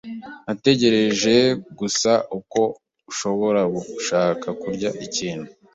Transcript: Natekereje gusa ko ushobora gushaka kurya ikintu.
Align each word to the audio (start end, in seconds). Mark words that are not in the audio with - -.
Natekereje 0.45 1.35
gusa 1.79 2.11
ko 2.51 2.63
ushobora 3.11 3.61
gushaka 3.91 4.47
kurya 4.61 4.89
ikintu. 5.05 5.47